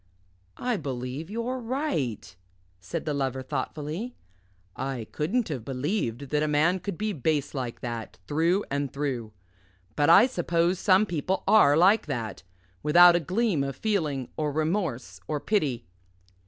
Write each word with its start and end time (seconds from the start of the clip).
"I 0.57 0.77
believe 0.77 1.29
you're 1.29 1.59
right," 1.59 2.35
said 2.79 3.05
the 3.05 3.13
Lover 3.13 3.43
thoughtfully; 3.43 4.15
"I 4.75 5.05
couldn't 5.11 5.49
have 5.49 5.63
believed 5.63 6.31
that 6.31 6.41
a 6.41 6.47
man 6.47 6.79
could 6.79 6.97
be 6.97 7.13
base 7.13 7.53
like 7.53 7.81
that, 7.81 8.17
through 8.27 8.65
and 8.71 8.91
through. 8.91 9.31
But 9.95 10.09
I 10.09 10.25
suppose 10.25 10.79
some 10.79 11.05
people 11.05 11.43
are 11.47 11.77
like 11.77 12.07
that 12.07 12.41
without 12.81 13.15
a 13.15 13.19
gleam 13.19 13.63
of 13.63 13.75
feeling 13.75 14.29
or 14.37 14.51
remorse 14.51 15.21
or 15.27 15.39
pity." 15.39 15.85